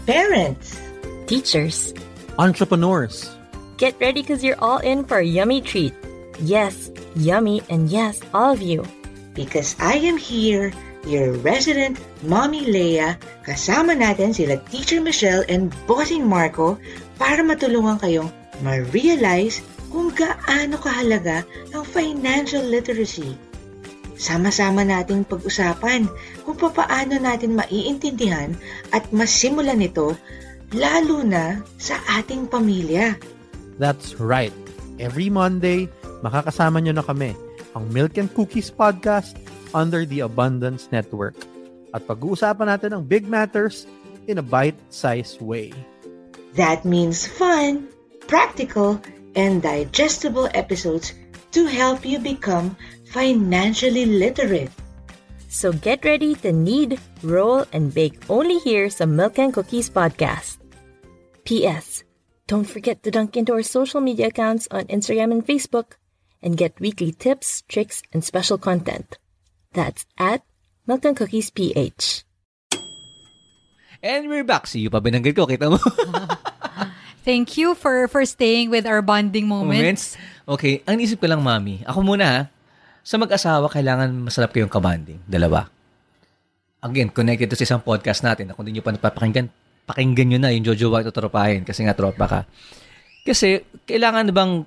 Parents, 0.06 0.78
Teachers, 1.26 1.90
Entrepreneurs. 2.38 3.34
get 3.76 3.98
ready 4.00 4.22
because 4.22 4.40
you're 4.40 4.58
all 4.62 4.78
in 4.78 5.02
for 5.04 5.18
a 5.18 5.26
yummy 5.26 5.60
treat. 5.60 5.92
Yes, 6.38 6.88
yummy, 7.18 7.60
and 7.68 7.90
yes, 7.90 8.22
all 8.32 8.54
of 8.54 8.62
you. 8.62 8.86
because 9.36 9.76
I 9.78 10.00
am 10.00 10.16
here, 10.16 10.72
your 11.04 11.36
resident 11.44 12.00
Mommy 12.24 12.64
Leia, 12.64 13.20
kasama 13.44 13.92
natin 13.92 14.32
sila 14.32 14.56
Teacher 14.72 15.04
Michelle 15.04 15.44
and 15.44 15.68
Bossing 15.84 16.24
Marco 16.24 16.80
para 17.16 17.40
matulungan 17.44 18.00
kayong 18.00 18.30
ma-realize 18.64 19.60
kung 19.92 20.12
gaano 20.12 20.76
kahalaga 20.80 21.44
ang 21.72 21.84
financial 21.84 22.64
literacy. 22.64 23.36
Sama-sama 24.16 24.80
nating 24.80 25.28
pag-usapan 25.28 26.08
kung 26.44 26.56
papaano 26.56 27.20
natin 27.20 27.52
maiintindihan 27.52 28.56
at 28.96 29.04
masimulan 29.12 29.84
ito 29.84 30.16
lalo 30.72 31.20
na 31.20 31.60
sa 31.76 32.00
ating 32.16 32.48
pamilya. 32.48 33.12
That's 33.76 34.16
right. 34.16 34.54
Every 34.96 35.28
Monday, 35.28 35.92
makakasama 36.24 36.80
nyo 36.80 36.96
na 36.96 37.04
kami, 37.04 37.36
ang 37.76 37.84
Milk 37.92 38.16
and 38.16 38.32
Cookies 38.32 38.72
Podcast 38.72 39.36
under 39.76 40.08
the 40.08 40.24
Abundance 40.24 40.88
Network. 40.88 41.36
At 41.92 42.08
pag-uusapan 42.08 42.72
natin 42.72 42.96
ang 42.96 43.04
big 43.04 43.28
matters 43.28 43.84
in 44.24 44.40
a 44.40 44.44
bite-sized 44.44 45.44
way. 45.44 45.76
That 46.56 46.88
means 46.88 47.28
fun, 47.28 47.88
practical, 48.26 49.00
and 49.36 49.60
digestible 49.60 50.48
episodes 50.56 51.12
to 51.52 51.68
help 51.68 52.04
you 52.04 52.18
become 52.18 52.76
financially 53.12 54.06
literate. 54.08 54.72
So 55.48 55.72
get 55.72 56.04
ready 56.04 56.34
to 56.44 56.52
knead, 56.52 57.00
roll, 57.22 57.64
and 57.72 57.92
bake 57.92 58.24
only 58.28 58.58
here 58.60 58.88
sa 58.88 59.04
Milk 59.04 59.38
and 59.38 59.52
Cookies 59.52 59.92
podcast. 59.92 60.58
P.S. 61.44 62.04
Don't 62.48 62.66
forget 62.66 63.04
to 63.04 63.12
dunk 63.12 63.36
into 63.36 63.52
our 63.52 63.62
social 63.62 64.00
media 64.00 64.28
accounts 64.28 64.66
on 64.70 64.88
Instagram 64.88 65.32
and 65.32 65.44
Facebook 65.44 66.00
and 66.42 66.56
get 66.56 66.80
weekly 66.80 67.12
tips, 67.12 67.62
tricks, 67.68 68.02
and 68.12 68.24
special 68.24 68.58
content. 68.58 69.18
That's 69.72 70.04
at 70.16 70.42
Milk 70.86 71.04
and 71.04 71.16
Cookies 71.16 71.50
PH. 71.50 72.24
And 74.02 74.28
we're 74.28 74.44
back. 74.44 74.66
See 74.66 74.80
you 74.80 74.90
pa 74.92 75.00
binanggit 75.00 75.34
ko. 75.34 75.48
Kita 75.48 75.72
mo? 75.72 75.80
Thank 77.26 77.58
you 77.58 77.74
for 77.74 78.06
for 78.06 78.22
staying 78.22 78.70
with 78.70 78.86
our 78.86 79.02
bonding 79.02 79.50
moments. 79.50 80.14
moments. 80.14 80.46
Okay, 80.46 80.86
ang 80.86 81.02
isip 81.02 81.18
ko 81.18 81.26
lang, 81.26 81.42
mami, 81.42 81.82
ako 81.82 82.06
muna 82.06 82.24
ha, 82.24 82.40
sa 83.02 83.18
mag-asawa, 83.18 83.66
kailangan 83.66 84.14
masarap 84.14 84.54
kayong 84.54 84.70
kabanding. 84.70 85.18
Dalawa. 85.26 85.66
Again, 86.78 87.10
connected 87.10 87.50
to 87.50 87.58
sa 87.58 87.66
isang 87.66 87.82
podcast 87.82 88.22
natin 88.22 88.46
na 88.46 88.54
kung 88.54 88.62
hindi 88.62 88.78
nyo 88.78 88.86
pa 88.86 88.94
napapakinggan, 88.94 89.50
pakinggan 89.90 90.26
nyo 90.30 90.38
na 90.38 90.54
yung 90.54 90.70
Jojo 90.70 90.86
White 90.94 91.10
o 91.10 91.14
Tropahin 91.14 91.66
kasi 91.66 91.82
nga 91.82 91.98
tropa 91.98 92.30
ka. 92.30 92.40
Kasi, 93.26 93.66
kailangan 93.90 94.30
bang 94.30 94.62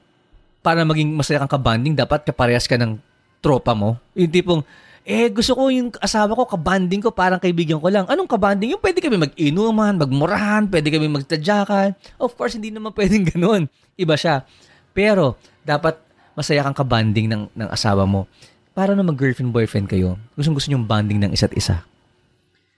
para 0.59 0.83
maging 0.83 1.15
masaya 1.15 1.39
kang 1.47 1.55
kabanding, 1.63 1.95
dapat 1.95 2.27
kaparehas 2.27 2.67
ka 2.67 2.75
ng 2.75 2.99
tropa 3.39 3.71
mo? 3.71 3.95
Yung 4.19 4.27
tipong, 4.27 4.67
eh, 5.09 5.25
gusto 5.33 5.57
ko 5.57 5.73
yung 5.73 5.89
asawa 5.97 6.37
ko, 6.37 6.45
kabanding 6.45 7.01
ko, 7.01 7.09
parang 7.09 7.41
kaibigan 7.41 7.81
ko 7.81 7.89
lang. 7.89 8.05
Anong 8.05 8.29
kabanding? 8.29 8.77
Yung 8.77 8.83
pwede 8.85 9.01
kami 9.01 9.17
mag-inuman, 9.17 9.97
magmurahan, 9.97 10.69
pwede 10.69 10.93
kami 10.93 11.09
magtadyakan. 11.09 11.97
Of 12.21 12.37
course, 12.37 12.53
hindi 12.53 12.69
naman 12.69 12.93
pwedeng 12.97 13.25
ganun. 13.25 13.65
Iba 13.97 14.13
siya. 14.13 14.45
Pero, 14.93 15.33
dapat 15.65 15.97
masaya 16.37 16.61
kang 16.61 16.77
kabanding 16.77 17.25
ng, 17.25 17.49
ng 17.57 17.69
asawa 17.73 18.05
mo. 18.05 18.29
Para 18.77 18.93
na 18.93 19.01
mag-girlfriend-boyfriend 19.01 19.89
kayo, 19.89 20.13
gustong 20.37 20.53
gusto 20.53 20.69
yung 20.69 20.85
banding 20.85 21.17
ng 21.17 21.33
isa't 21.33 21.57
isa. 21.57 21.81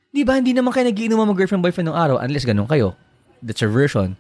Di 0.08 0.24
ba? 0.24 0.40
Hindi 0.40 0.56
naman 0.56 0.72
kayo 0.72 0.88
nagiinuman 0.88 1.28
mag-girlfriend-boyfriend 1.36 1.92
ng 1.92 2.00
araw 2.00 2.16
unless 2.24 2.48
ganun 2.48 2.64
kayo. 2.64 2.96
That's 3.44 3.60
your 3.60 3.76
version. 3.76 4.16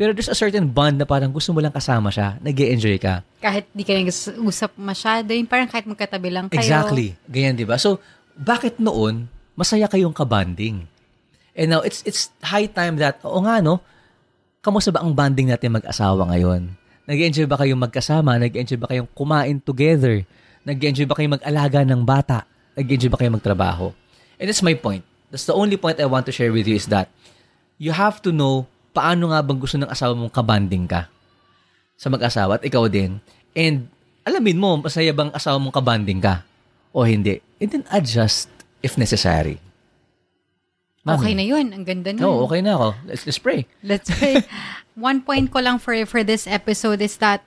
Pero 0.00 0.16
there's 0.16 0.32
a 0.32 0.36
certain 0.36 0.72
bond 0.72 0.96
na 0.96 1.04
parang 1.04 1.28
gusto 1.28 1.52
mo 1.52 1.60
lang 1.60 1.72
kasama 1.72 2.08
siya, 2.08 2.40
nag 2.40 2.56
enjoy 2.56 2.96
ka. 2.96 3.20
Kahit 3.44 3.68
di 3.76 3.84
kayo 3.84 4.08
usap 4.40 4.72
masyado, 4.80 5.36
yung 5.36 5.46
parang 5.46 5.68
kahit 5.68 5.84
magkatabi 5.84 6.32
lang 6.32 6.48
kayo. 6.48 6.64
Exactly. 6.64 7.12
Ganyan, 7.28 7.54
di 7.60 7.68
ba? 7.68 7.76
So, 7.76 8.00
bakit 8.32 8.80
noon, 8.80 9.28
masaya 9.52 9.86
kayong 9.86 10.16
kabanding? 10.16 10.88
And 11.52 11.68
now, 11.68 11.84
it's 11.84 12.00
it's 12.08 12.32
high 12.40 12.64
time 12.64 12.96
that, 13.04 13.20
oo 13.20 13.44
nga, 13.44 13.60
no? 13.60 13.84
Kamusta 14.64 14.88
ba 14.88 15.04
ang 15.04 15.12
banding 15.12 15.52
natin 15.52 15.76
mag-asawa 15.76 16.24
ngayon? 16.32 16.72
Nag-enjoy 17.04 17.44
ba 17.44 17.60
kayong 17.60 17.82
magkasama? 17.82 18.40
Nag-enjoy 18.40 18.78
ba 18.80 18.88
kayong 18.88 19.10
kumain 19.12 19.60
together? 19.60 20.24
Nag-enjoy 20.64 21.04
ba 21.04 21.18
kayong 21.18 21.36
mag-alaga 21.36 21.84
ng 21.84 22.00
bata? 22.06 22.48
Nag-enjoy 22.78 23.10
ba 23.12 23.18
kayong 23.20 23.36
magtrabaho? 23.36 23.92
And 24.40 24.48
that's 24.48 24.64
my 24.64 24.72
point. 24.72 25.04
That's 25.28 25.44
the 25.44 25.52
only 25.52 25.76
point 25.76 26.00
I 26.00 26.08
want 26.08 26.24
to 26.30 26.32
share 26.32 26.54
with 26.54 26.64
you 26.64 26.78
is 26.78 26.88
that 26.88 27.12
you 27.76 27.92
have 27.92 28.24
to 28.24 28.32
know 28.32 28.70
paano 28.92 29.32
nga 29.32 29.40
bang 29.40 29.58
gusto 29.58 29.76
ng 29.80 29.88
asawa 29.90 30.12
mong 30.12 30.32
kabanding 30.32 30.84
ka 30.84 31.08
sa 31.96 32.12
mag-asawa 32.12 32.60
at 32.60 32.64
ikaw 32.64 32.86
din. 32.86 33.18
And 33.56 33.88
alamin 34.22 34.60
mo, 34.60 34.80
masaya 34.80 35.12
bang 35.12 35.32
asawa 35.32 35.56
mong 35.58 35.74
kabanding 35.74 36.20
ka 36.20 36.44
o 36.92 37.04
hindi. 37.04 37.40
And 37.58 37.68
then 37.72 37.84
adjust 37.88 38.52
if 38.84 39.00
necessary. 39.00 39.58
Okay 41.02 41.34
na 41.34 41.42
yun. 41.42 41.74
Ang 41.74 41.82
ganda 41.82 42.14
nun. 42.14 42.22
No, 42.22 42.46
okay 42.46 42.62
na 42.62 42.78
ako. 42.78 42.88
Let's, 43.10 43.26
let's 43.26 43.40
pray. 43.42 43.66
Let's 43.82 44.06
say, 44.06 44.38
one 44.94 45.18
point 45.26 45.50
ko 45.50 45.58
lang 45.58 45.82
for 45.82 45.98
for 46.06 46.22
this 46.22 46.46
episode 46.46 47.02
is 47.02 47.18
that 47.18 47.42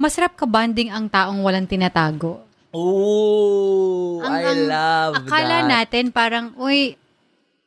masarap 0.00 0.40
ka 0.40 0.48
bonding 0.48 0.88
ang 0.88 1.12
taong 1.12 1.44
walang 1.44 1.68
tinatago. 1.68 2.40
Oh, 2.72 4.20
Ang- 4.24 4.32
I 4.32 4.42
ang 4.44 4.60
love 4.68 5.12
akala 5.24 5.56
that. 5.64 5.68
natin 5.68 6.04
parang, 6.12 6.52
uy, 6.56 6.96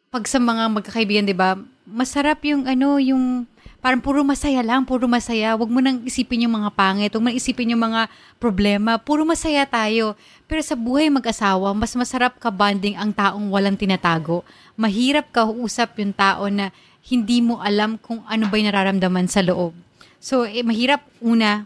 pag 0.09 0.25
sa 0.25 0.37
mga 0.37 0.69
magkakaibigan, 0.73 1.25
di 1.25 1.37
ba, 1.37 1.57
masarap 1.85 2.41
yung 2.45 2.69
ano, 2.69 3.01
yung 3.01 3.45
parang 3.81 3.99
puro 3.99 4.21
masaya 4.21 4.61
lang, 4.61 4.85
puro 4.85 5.09
masaya. 5.09 5.57
Huwag 5.57 5.71
mo 5.73 5.81
nang 5.81 6.05
isipin 6.05 6.45
yung 6.45 6.53
mga 6.61 6.69
pangit, 6.77 7.09
huwag 7.11 7.23
mo 7.25 7.27
nang 7.33 7.39
isipin 7.39 7.73
yung 7.73 7.81
mga 7.81 8.07
problema. 8.37 9.01
Puro 9.01 9.25
masaya 9.25 9.65
tayo. 9.65 10.13
Pero 10.45 10.61
sa 10.61 10.77
buhay 10.77 11.09
mag-asawa, 11.09 11.73
mas 11.73 11.97
masarap 11.97 12.37
ka 12.37 12.53
bonding 12.53 12.93
ang 12.93 13.09
taong 13.09 13.49
walang 13.49 13.75
tinatago. 13.75 14.45
Mahirap 14.77 15.33
ka 15.33 15.49
usap 15.49 15.97
yung 15.97 16.13
tao 16.13 16.45
na 16.47 16.69
hindi 17.01 17.41
mo 17.41 17.57
alam 17.57 17.97
kung 17.97 18.21
ano 18.29 18.45
ba 18.45 18.55
yung 18.61 18.69
nararamdaman 18.69 19.25
sa 19.25 19.41
loob. 19.41 19.73
So, 20.21 20.45
eh, 20.45 20.61
mahirap 20.61 21.01
una 21.17 21.65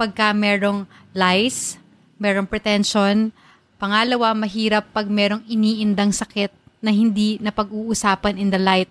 pagka 0.00 0.32
merong 0.32 0.88
lies, 1.12 1.76
merong 2.16 2.48
pretension. 2.48 3.28
Pangalawa, 3.76 4.32
mahirap 4.32 4.88
pag 4.96 5.04
merong 5.04 5.44
iniindang 5.44 6.16
sakit 6.16 6.48
na 6.80 6.88
hindi 6.88 7.36
na 7.44 7.52
pag-uusapan 7.52 8.40
in 8.40 8.48
the 8.48 8.56
light 8.56 8.88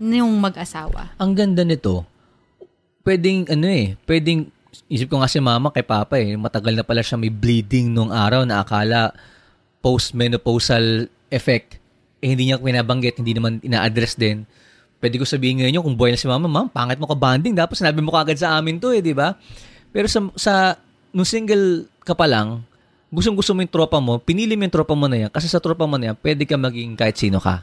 ng 0.00 0.36
mag-asawa. 0.40 1.16
Ang 1.16 1.32
ganda 1.36 1.62
nito, 1.64 2.04
pwedeng 3.06 3.46
ano 3.48 3.66
eh, 3.70 3.94
pwedeng, 4.04 4.50
isip 4.90 5.08
ko 5.08 5.22
nga 5.22 5.30
si 5.30 5.40
mama 5.40 5.72
kay 5.72 5.86
papa 5.86 6.18
eh, 6.18 6.34
matagal 6.34 6.74
na 6.76 6.84
pala 6.84 7.00
siya 7.00 7.16
may 7.16 7.32
bleeding 7.32 7.94
nung 7.94 8.12
araw 8.12 8.44
na 8.44 8.60
akala 8.60 9.14
post-menopausal 9.80 11.06
effect, 11.30 11.78
eh 12.18 12.34
hindi 12.34 12.50
niya 12.50 12.58
pinabanggit, 12.58 13.22
hindi 13.22 13.38
naman 13.38 13.62
ina-address 13.62 14.18
din. 14.18 14.42
Pwede 14.98 15.20
ko 15.20 15.24
sabihin 15.28 15.62
ngayon 15.62 15.84
kung 15.84 15.94
boy 15.94 16.10
na 16.10 16.18
si 16.18 16.26
mama, 16.26 16.50
ma'am, 16.50 16.66
pangit 16.66 16.98
mo 16.98 17.06
ka 17.06 17.14
banding, 17.14 17.54
dapat 17.54 17.78
sinabi 17.78 18.02
mo 18.02 18.10
kagad 18.10 18.40
sa 18.40 18.58
amin 18.58 18.82
to 18.82 18.90
eh, 18.90 18.98
di 18.98 19.14
ba? 19.14 19.38
Pero 19.94 20.10
sa, 20.10 20.18
sa 20.34 20.52
nung 21.14 21.28
single 21.28 21.86
ka 22.02 22.18
pa 22.18 22.26
lang, 22.26 22.66
gustong 23.14 23.38
gusto 23.38 23.54
mo 23.54 23.62
yung 23.62 23.70
tropa 23.70 24.02
mo, 24.02 24.18
pinili 24.18 24.58
mo 24.58 24.66
yung 24.66 24.74
tropa 24.74 24.98
mo 24.98 25.06
na 25.06 25.26
yan, 25.26 25.30
kasi 25.30 25.46
sa 25.46 25.62
tropa 25.62 25.86
mo 25.86 25.94
na 25.94 26.10
yan, 26.10 26.16
pwede 26.18 26.42
ka 26.42 26.58
maging 26.58 26.98
kahit 26.98 27.14
sino 27.14 27.38
ka. 27.38 27.62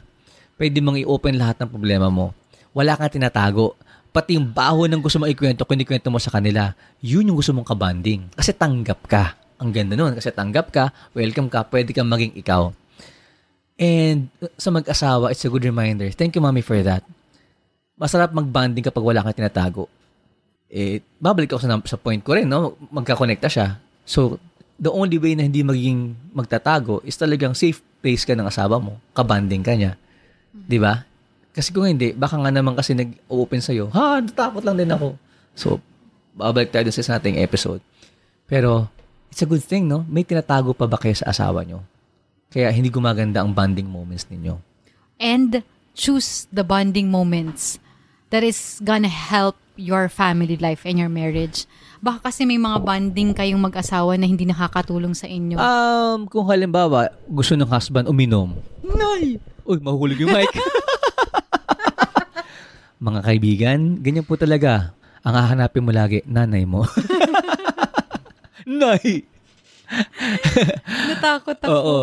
Pwede 0.54 0.78
mong 0.78 1.02
i-open 1.02 1.34
lahat 1.38 1.58
ng 1.62 1.70
problema 1.70 2.08
mo. 2.08 2.34
Wala 2.74 2.94
kang 2.94 3.10
tinatago. 3.10 3.74
Pati 4.14 4.38
yung 4.38 4.54
baho 4.54 4.86
ng 4.86 5.02
gusto 5.02 5.18
mong 5.18 5.30
ikwento, 5.34 5.66
kunikwento 5.66 6.06
mo 6.10 6.22
sa 6.22 6.30
kanila, 6.30 6.70
yun 7.02 7.26
yung 7.26 7.38
gusto 7.38 7.50
mong 7.50 7.66
kabanding. 7.66 8.30
Kasi 8.34 8.54
tanggap 8.54 9.00
ka. 9.10 9.34
Ang 9.58 9.74
ganda 9.74 9.98
nun. 9.98 10.14
Kasi 10.14 10.30
tanggap 10.30 10.70
ka, 10.70 10.94
welcome 11.14 11.50
ka, 11.50 11.66
pwede 11.66 11.90
kang 11.90 12.06
maging 12.06 12.38
ikaw. 12.38 12.70
And 13.74 14.30
uh, 14.38 14.50
sa 14.54 14.70
mag-asawa, 14.70 15.34
it's 15.34 15.42
a 15.42 15.50
good 15.50 15.66
reminder. 15.66 16.06
Thank 16.14 16.38
you, 16.38 16.42
mommy, 16.42 16.62
for 16.62 16.78
that. 16.86 17.02
Masarap 17.98 18.30
mag-banding 18.30 18.86
kapag 18.86 19.02
wala 19.02 19.22
kang 19.26 19.34
tinatago. 19.34 19.90
eh, 20.74 20.98
babalik 21.22 21.54
ako 21.54 21.62
sa, 21.62 21.78
sa 21.86 21.98
point 21.98 22.18
ko 22.18 22.34
rin, 22.34 22.50
no? 22.50 22.74
Magkakonekta 22.90 23.46
siya. 23.46 23.78
So, 24.02 24.42
the 24.74 24.90
only 24.90 25.22
way 25.22 25.38
na 25.38 25.46
hindi 25.46 25.62
magiging 25.62 26.18
magtatago 26.34 26.98
is 27.06 27.14
talagang 27.14 27.54
safe 27.54 27.78
place 28.02 28.26
ka 28.26 28.34
ng 28.34 28.50
asawa 28.50 28.82
mo. 28.82 28.98
Kabanding 29.14 29.62
ka 29.62 29.78
niya. 29.78 29.94
Di 30.54 30.78
ba? 30.78 31.02
Kasi 31.50 31.74
kung 31.74 31.86
hindi, 31.86 32.14
baka 32.14 32.38
nga 32.38 32.50
naman 32.54 32.78
kasi 32.78 32.94
nag-open 32.94 33.62
sa'yo, 33.62 33.90
ha, 33.90 34.22
natakot 34.22 34.62
lang 34.62 34.78
din 34.78 34.90
ako. 34.90 35.18
So, 35.54 35.78
babalik 36.34 36.70
tayo 36.70 36.86
sa 36.90 37.18
ating 37.18 37.38
episode. 37.42 37.82
Pero, 38.46 38.90
it's 39.30 39.42
a 39.42 39.50
good 39.50 39.62
thing, 39.62 39.90
no? 39.90 40.06
May 40.06 40.22
tinatago 40.22 40.74
pa 40.74 40.86
ba 40.86 40.98
kayo 40.98 41.14
sa 41.14 41.30
asawa 41.30 41.66
nyo? 41.66 41.82
Kaya 42.54 42.70
hindi 42.70 42.90
gumaganda 42.90 43.42
ang 43.42 43.50
bonding 43.50 43.90
moments 43.90 44.30
ninyo. 44.30 44.58
And 45.18 45.66
choose 45.94 46.46
the 46.54 46.62
bonding 46.62 47.10
moments 47.10 47.82
that 48.30 48.42
is 48.42 48.82
gonna 48.82 49.10
help 49.10 49.58
your 49.74 50.06
family 50.06 50.58
life 50.58 50.86
and 50.86 50.98
your 50.98 51.10
marriage. 51.10 51.66
Baka 51.98 52.30
kasi 52.30 52.46
may 52.46 52.58
mga 52.58 52.82
bonding 52.82 53.34
kayong 53.34 53.62
mag-asawa 53.62 54.14
na 54.18 54.26
hindi 54.26 54.46
nakakatulong 54.46 55.14
sa 55.18 55.26
inyo. 55.26 55.58
Um, 55.58 56.30
kung 56.30 56.46
halimbawa, 56.46 57.10
gusto 57.26 57.58
ng 57.58 57.66
husband 57.66 58.06
uminom. 58.06 58.54
Nay! 58.82 59.38
Uy, 59.64 59.80
mahulog 59.80 60.20
yung 60.20 60.32
mic. 60.32 60.52
mga 63.04 63.20
kaibigan, 63.24 63.80
ganyan 64.04 64.28
po 64.28 64.36
talaga. 64.36 64.92
Ang 65.24 65.34
hahanapin 65.40 65.84
mo 65.84 65.92
lagi, 65.92 66.20
nanay 66.28 66.68
mo. 66.68 66.84
Nay! 68.68 69.24
Natakot 71.08 71.56
ako. 71.64 71.72
Oo. 71.72 71.98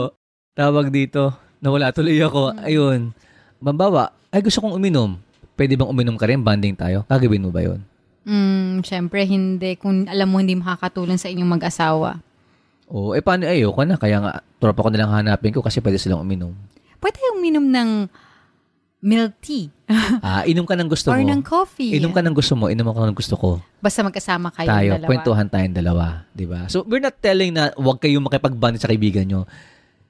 Tawag 0.57 0.89
dito, 0.89 1.37
nawala 1.61 1.93
tuloy 1.93 2.17
ako. 2.17 2.57
Ayun. 2.65 3.13
Bambawa, 3.61 4.09
ay 4.33 4.41
gusto 4.41 4.61
kong 4.65 4.81
uminom. 4.81 5.21
Pwede 5.53 5.77
bang 5.77 5.89
uminom 5.89 6.17
ka 6.17 6.25
rin? 6.25 6.41
Banding 6.41 6.73
tayo? 6.73 7.05
Gagawin 7.05 7.45
mo 7.45 7.53
ba 7.53 7.61
yun? 7.61 7.85
Mm, 8.25 8.81
syempre 8.81 9.21
hindi. 9.29 9.77
Kung 9.77 10.09
alam 10.09 10.29
mo 10.29 10.41
hindi 10.41 10.57
makakatulong 10.57 11.21
sa 11.21 11.29
inyong 11.29 11.61
mag-asawa. 11.61 12.17
Oo. 12.89 13.13
Eh, 13.13 13.21
paano? 13.21 13.45
Eh, 13.45 13.61
ayoko 13.61 13.85
na. 13.85 14.01
Kaya 14.01 14.17
nga, 14.17 14.41
tropa 14.57 14.81
ko 14.81 14.89
nilang 14.89 15.13
hanapin 15.13 15.53
ko 15.53 15.61
kasi 15.61 15.77
pwede 15.77 16.01
silang 16.01 16.25
uminom. 16.25 16.53
Pwede 17.01 17.17
uminom 17.33 17.65
ng 17.65 17.89
milk 19.01 19.33
tea. 19.41 19.67
Ah, 20.21 20.45
inom 20.47 20.63
ka 20.63 20.77
ng 20.77 20.87
gusto 20.87 21.11
or 21.11 21.19
mo. 21.19 21.27
ng 21.27 21.41
coffee. 21.43 21.97
Inom 21.97 22.13
ka 22.13 22.21
ng 22.23 22.31
gusto 22.31 22.53
mo, 22.55 22.69
inom 22.71 22.87
ako 22.87 22.99
ng 23.11 23.17
gusto 23.17 23.35
ko. 23.35 23.49
Basta 23.81 24.05
magkasama 24.05 24.53
kayo 24.53 24.69
tayo, 24.69 24.91
dalawa. 24.95 25.09
kwentuhan 25.09 25.47
tayong 25.49 25.75
dalawa, 25.75 26.05
di 26.31 26.45
ba? 26.47 26.69
So, 26.71 26.85
we're 26.87 27.03
not 27.03 27.17
telling 27.19 27.57
na 27.57 27.73
huwag 27.75 27.99
kayong 27.99 28.23
makipag-bond 28.23 28.79
sa 28.79 28.87
kaibigan 28.87 29.27
nyo. 29.27 29.43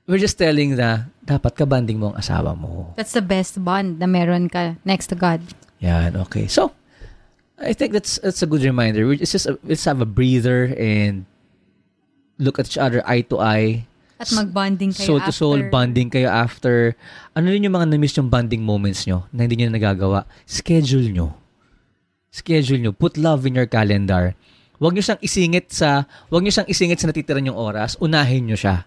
We're 0.05 0.21
just 0.21 0.35
telling 0.37 0.75
na 0.75 1.07
dapat 1.23 1.55
ka-banding 1.55 1.97
mo 1.97 2.11
ang 2.13 2.19
asawa 2.19 2.53
mo. 2.53 2.93
That's 2.99 3.15
the 3.15 3.23
best 3.23 3.57
bond 3.63 3.97
na 3.97 4.05
meron 4.05 4.51
ka 4.51 4.75
next 4.83 5.07
to 5.09 5.17
God. 5.17 5.39
Yan, 5.81 6.19
okay. 6.27 6.45
So, 6.45 6.75
I 7.57 7.73
think 7.73 7.95
that's 7.95 8.21
that's 8.21 8.41
a 8.43 8.49
good 8.49 8.61
reminder. 8.61 9.07
We 9.07 9.17
just 9.17 9.47
let's 9.65 9.85
have 9.85 10.01
a 10.01 10.09
breather 10.09 10.73
and 10.77 11.25
look 12.37 12.57
at 12.57 12.67
each 12.69 12.77
other 12.77 13.01
eye 13.05 13.25
to 13.29 13.37
eye. 13.41 13.85
At 14.21 14.29
mag-bonding 14.29 14.93
kayo 14.93 15.17
soul 15.17 15.19
to 15.25 15.33
after. 15.33 15.41
soul 15.41 15.59
bonding 15.73 16.13
kayo 16.13 16.29
after. 16.29 16.93
Ano 17.33 17.49
rin 17.49 17.65
yung 17.65 17.73
mga 17.73 17.89
na-miss 17.89 18.13
yung 18.13 18.29
bonding 18.29 18.61
moments 18.61 19.09
nyo 19.09 19.25
na 19.33 19.49
hindi 19.49 19.57
nyo 19.57 19.73
na 19.73 19.81
nagagawa? 19.81 20.29
Schedule 20.45 21.09
nyo. 21.09 21.33
Schedule 22.29 22.85
nyo. 22.85 22.91
Put 22.93 23.17
love 23.17 23.49
in 23.49 23.57
your 23.57 23.65
calendar. 23.65 24.37
Huwag 24.77 24.93
nyo 24.93 25.01
siyang 25.01 25.21
isingit 25.21 25.73
sa, 25.73 26.05
huwag 26.29 26.45
nyo 26.45 26.53
siyang 26.53 26.69
isingit 26.69 27.01
sa 27.01 27.09
natitira 27.09 27.41
nyong 27.41 27.57
oras. 27.57 27.97
Unahin 28.01 28.49
nyo 28.49 28.57
siya. 28.57 28.85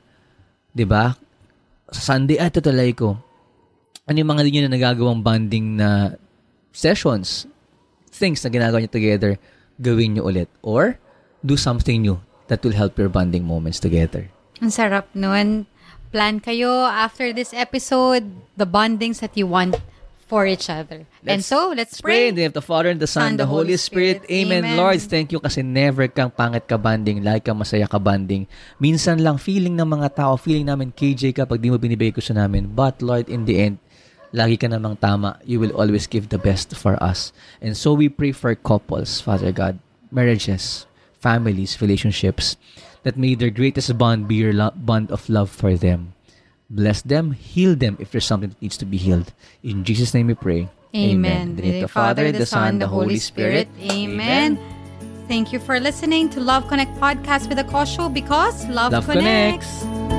'Di 0.75 0.83
ba? 0.87 1.15
Sa 1.95 2.15
Sunday, 2.15 2.39
ah, 2.43 2.51
tutalay 2.51 2.91
ko. 2.91 3.15
Ano 4.11 4.17
yung 4.19 4.31
mga 4.35 4.43
hindi 4.43 4.53
nyo 4.59 4.63
na 4.67 4.75
nagagawang 4.75 5.23
bonding 5.23 5.79
na 5.79 6.19
sessions, 6.75 7.47
things 8.11 8.43
na 8.43 8.51
ginagawa 8.51 8.83
nyo 8.83 8.91
together, 8.91 9.39
gawin 9.79 10.19
nyo 10.19 10.27
ulit. 10.27 10.51
Or, 10.67 10.99
do 11.47 11.55
something 11.55 12.03
new 12.03 12.19
that 12.51 12.61
will 12.67 12.75
help 12.75 12.99
your 12.99 13.09
bonding 13.09 13.47
moments 13.47 13.79
together. 13.79 14.34
Ang 14.63 14.71
sarap 14.71 15.11
nun. 15.15 15.67
Plan 16.15 16.39
kayo 16.39 16.87
after 16.87 17.35
this 17.35 17.51
episode, 17.51 18.23
the 18.55 18.67
bondings 18.67 19.19
that 19.19 19.35
you 19.35 19.51
want 19.51 19.75
for 20.25 20.47
each 20.47 20.71
other. 20.71 21.05
and 21.27 21.43
Let's 21.43 21.51
so, 21.51 21.75
let's 21.75 22.01
Pray 22.01 22.27
pray. 22.27 22.29
in 22.31 22.35
the 22.35 22.43
name 22.47 22.55
of 22.55 22.59
the 22.59 22.65
Father 22.65 22.89
and 22.89 23.03
the 23.03 23.11
Son, 23.11 23.35
and 23.35 23.37
the 23.39 23.51
Holy 23.51 23.77
Spirit. 23.77 24.23
Amen. 24.31 24.63
Amen. 24.65 24.79
Lord, 24.79 25.03
thank 25.03 25.35
you 25.35 25.43
kasi 25.43 25.61
never 25.67 26.07
kang 26.07 26.31
pangit 26.31 26.71
ka 26.71 26.79
banding, 26.79 27.21
like 27.27 27.45
ka 27.45 27.53
masaya 27.53 27.91
ka 27.91 27.99
banding. 27.99 28.47
Minsan 28.79 29.21
lang 29.21 29.43
feeling 29.43 29.75
ng 29.75 29.91
mga 29.91 30.15
tao, 30.17 30.39
feeling 30.39 30.71
namin 30.71 30.95
KJ 30.95 31.35
kapag 31.35 31.59
di 31.61 31.69
mo 31.69 31.77
binibigay 31.77 32.15
ko 32.15 32.23
sa 32.23 32.33
namin. 32.33 32.71
But 32.71 33.03
Lord, 33.03 33.27
in 33.27 33.45
the 33.45 33.59
end, 33.59 33.83
lagi 34.33 34.55
ka 34.55 34.71
namang 34.71 35.03
tama. 35.03 35.39
You 35.43 35.61
will 35.61 35.75
always 35.77 36.07
give 36.07 36.31
the 36.31 36.39
best 36.39 36.73
for 36.79 36.95
us. 37.03 37.35
And 37.59 37.75
so 37.77 37.93
we 37.93 38.07
pray 38.09 38.33
for 38.33 38.55
couples, 38.55 39.19
Father 39.19 39.51
God, 39.51 39.83
marriages, 40.15 40.87
families, 41.21 41.83
relationships, 41.85 42.57
that 43.05 43.17
may 43.17 43.35
their 43.37 43.51
greatest 43.51 43.97
bond 43.97 44.27
be 44.27 44.37
your 44.37 44.53
lo- 44.53 44.75
bond 44.75 45.11
of 45.13 45.29
love 45.29 45.49
for 45.51 45.77
them. 45.77 46.13
Bless 46.69 47.03
them, 47.03 47.33
heal 47.33 47.77
them 47.77 47.97
if 48.01 48.11
there's 48.11 48.25
something 48.27 48.51
that 48.51 48.61
needs 48.61 48.77
to 48.81 48.85
be 48.89 48.97
healed. 48.97 49.33
In 49.63 49.85
Jesus' 49.85 50.13
name 50.13 50.27
we 50.27 50.35
pray. 50.35 50.69
Amen. 50.97 51.57
In 51.57 51.57
the 51.57 51.81
the 51.83 51.89
Father, 51.89 52.33
the 52.33 52.47
Son, 52.47 52.79
the 52.79 52.89
Holy 52.89 53.19
Spirit. 53.19 53.69
Amen. 53.81 54.59
Thank 55.29 55.53
you 55.53 55.59
for 55.59 55.81
listening 55.81 56.29
to 56.31 56.41
Love 56.41 56.69
Connect 56.69 56.93
podcast 57.01 57.49
with 57.49 57.59
Show 57.89 58.09
because 58.09 58.67
love, 58.69 58.93
Love 58.93 59.07
connects. 59.07 59.81
connects. 59.81 60.14